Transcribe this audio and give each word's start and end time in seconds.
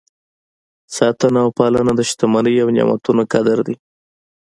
ساتنه 0.95 1.39
او 1.45 1.49
پالنه 1.57 1.93
د 1.95 2.01
شتمنۍ 2.09 2.55
او 2.63 2.67
نعمتونو 2.75 3.21
قدر 3.33 3.57
دی. 3.67 3.75